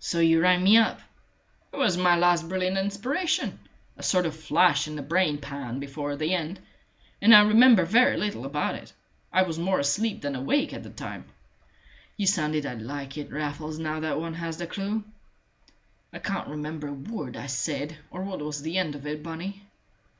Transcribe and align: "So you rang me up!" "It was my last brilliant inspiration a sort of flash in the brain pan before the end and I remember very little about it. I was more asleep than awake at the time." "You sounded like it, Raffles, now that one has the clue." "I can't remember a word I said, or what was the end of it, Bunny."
"So 0.00 0.18
you 0.18 0.40
rang 0.40 0.64
me 0.64 0.76
up!" 0.76 0.98
"It 1.72 1.76
was 1.76 1.96
my 1.96 2.16
last 2.16 2.48
brilliant 2.48 2.76
inspiration 2.76 3.60
a 3.96 4.02
sort 4.02 4.26
of 4.26 4.34
flash 4.34 4.88
in 4.88 4.96
the 4.96 5.02
brain 5.02 5.38
pan 5.38 5.78
before 5.78 6.16
the 6.16 6.34
end 6.34 6.58
and 7.20 7.32
I 7.32 7.42
remember 7.42 7.84
very 7.84 8.16
little 8.16 8.44
about 8.44 8.74
it. 8.74 8.92
I 9.32 9.42
was 9.44 9.60
more 9.60 9.78
asleep 9.78 10.20
than 10.22 10.34
awake 10.34 10.72
at 10.74 10.82
the 10.82 10.90
time." 10.90 11.26
"You 12.16 12.26
sounded 12.26 12.64
like 12.82 13.16
it, 13.16 13.30
Raffles, 13.30 13.78
now 13.78 14.00
that 14.00 14.18
one 14.18 14.34
has 14.34 14.56
the 14.56 14.66
clue." 14.66 15.04
"I 16.12 16.18
can't 16.18 16.48
remember 16.48 16.88
a 16.88 16.92
word 16.92 17.36
I 17.36 17.46
said, 17.46 17.96
or 18.10 18.24
what 18.24 18.40
was 18.40 18.62
the 18.62 18.78
end 18.78 18.96
of 18.96 19.06
it, 19.06 19.22
Bunny." 19.22 19.62